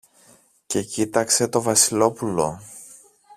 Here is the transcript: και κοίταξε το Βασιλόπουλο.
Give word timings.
και 0.67 0.81
κοίταξε 0.83 1.47
το 1.47 1.61
Βασιλόπουλο. 1.61 2.61